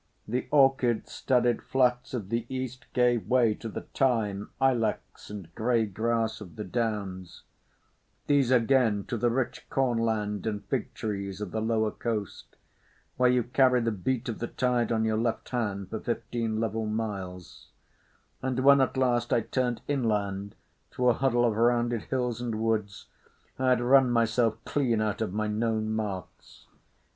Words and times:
The 0.27 0.47
orchid 0.49 1.07
studded 1.07 1.61
flats 1.61 2.15
of 2.15 2.29
the 2.29 2.47
East 2.49 2.87
gave 2.91 3.29
way 3.29 3.53
to 3.53 3.69
the 3.69 3.81
thyme, 3.81 4.49
ilex, 4.59 5.29
and 5.29 5.53
grey 5.53 5.85
grass 5.85 6.41
of 6.41 6.55
the 6.55 6.63
Downs; 6.63 7.43
these 8.25 8.49
again 8.49 9.03
to 9.03 9.15
the 9.15 9.29
rich 9.29 9.69
cornland 9.69 10.47
and 10.47 10.65
fig 10.65 10.91
trees 10.95 11.39
of 11.39 11.51
the 11.51 11.61
lower 11.61 11.91
coast, 11.91 12.55
where 13.17 13.29
you 13.29 13.43
carry 13.43 13.79
the 13.79 13.91
beat 13.91 14.27
of 14.27 14.39
the 14.39 14.47
tide 14.47 14.91
on 14.91 15.05
your 15.05 15.19
left 15.19 15.49
hand 15.49 15.91
for 15.91 15.99
fifteen 15.99 16.59
level 16.59 16.87
miles; 16.87 17.67
and 18.41 18.61
when 18.61 18.81
at 18.81 18.97
last 18.97 19.31
I 19.31 19.41
turned 19.41 19.83
inland 19.87 20.55
through 20.89 21.09
a 21.09 21.13
huddle 21.13 21.45
of 21.45 21.55
rounded 21.55 22.05
hills 22.05 22.41
and 22.41 22.55
woods 22.59 23.05
I 23.59 23.69
had 23.69 23.81
run 23.81 24.09
myself 24.09 24.57
clean 24.65 24.99
out 24.99 25.21
of 25.21 25.31
my 25.31 25.45
known 25.45 25.91
marks. 25.91 26.65